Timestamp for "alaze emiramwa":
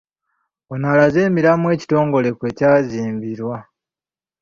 0.93-1.69